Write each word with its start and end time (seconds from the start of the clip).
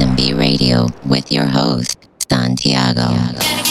to 0.00 0.06
SMB 0.06 0.38
Radio 0.38 0.86
with 1.06 1.30
your 1.30 1.46
host, 1.46 1.98
Santiago. 2.28 3.69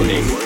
Listening 0.00 0.41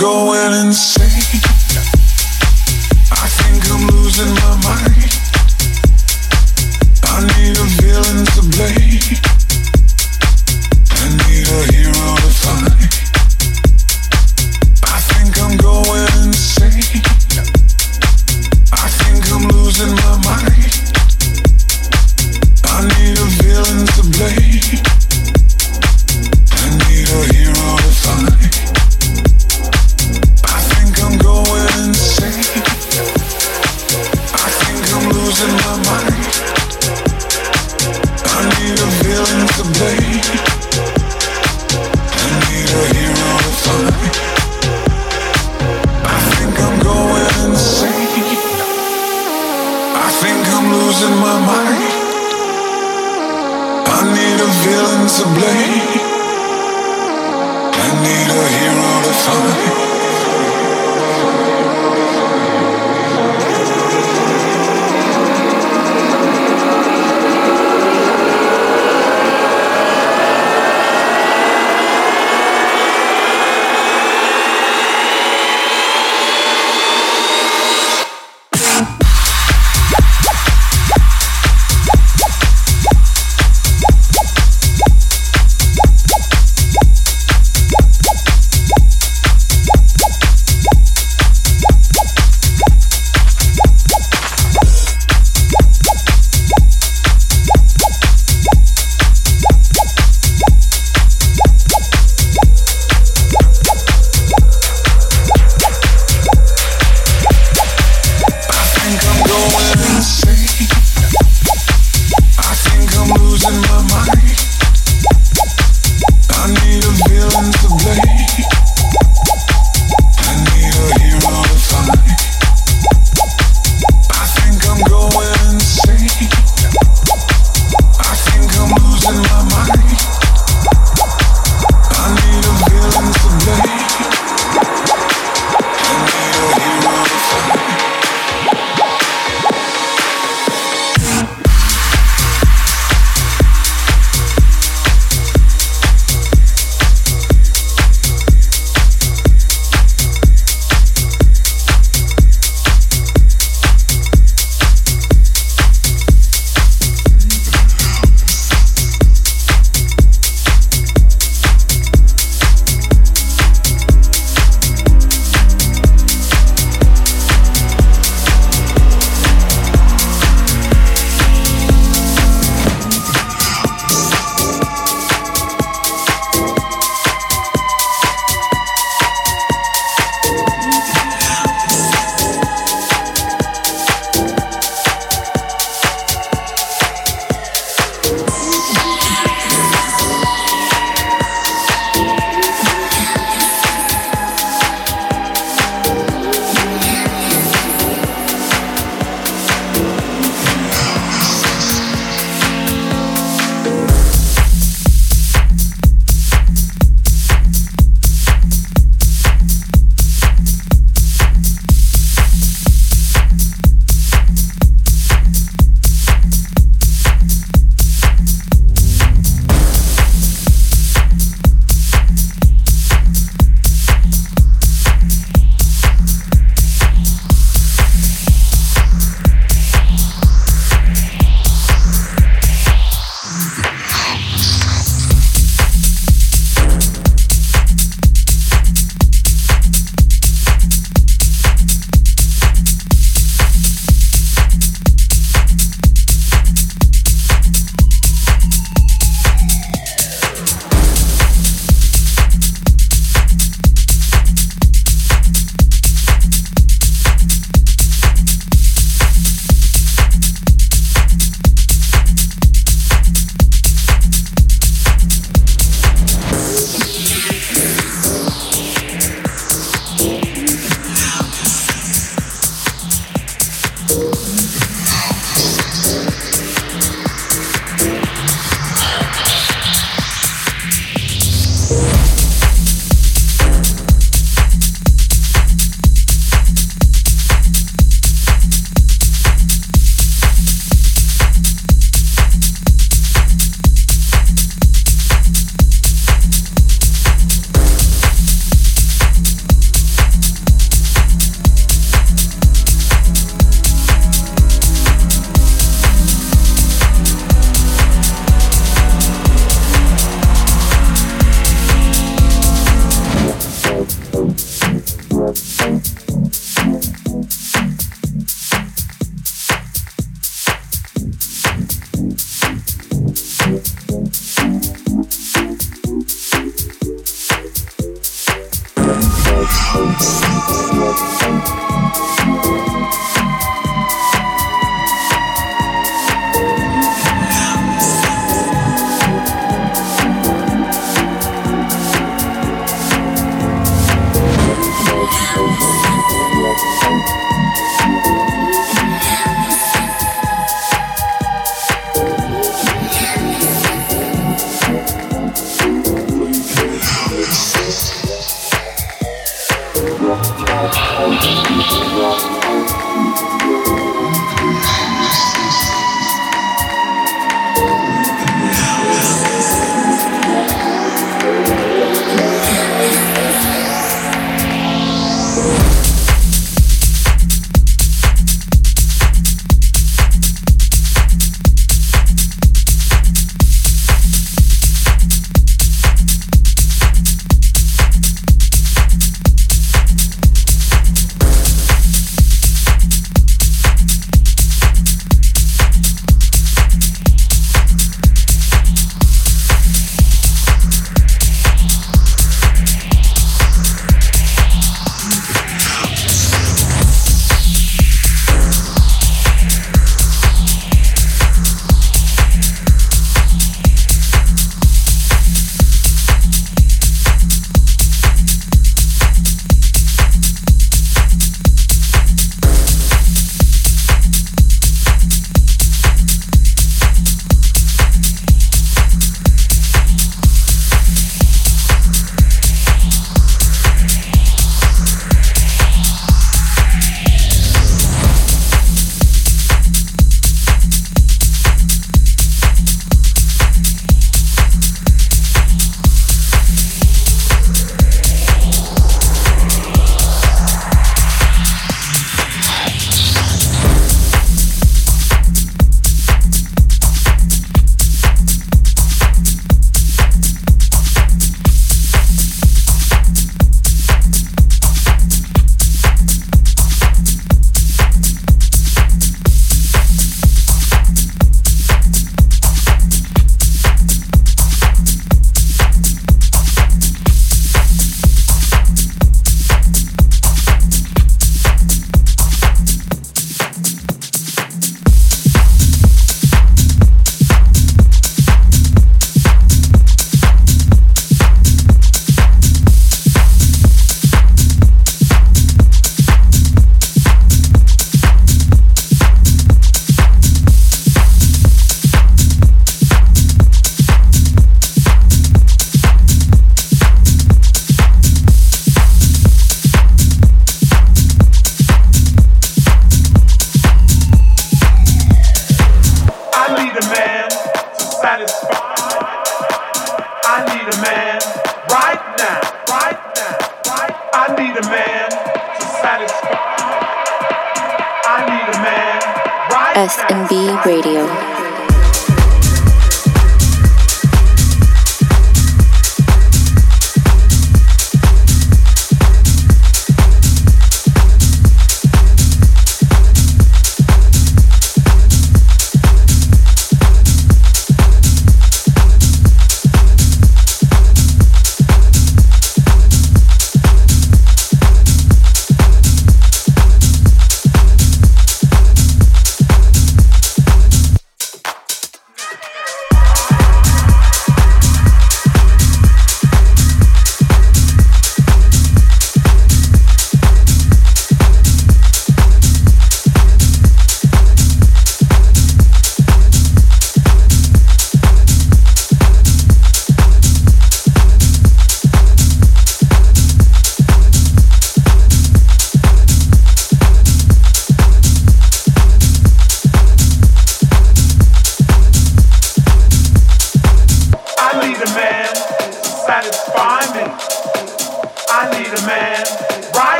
going 0.00 0.54
insane. 0.54 1.09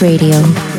Radio. 0.00 0.71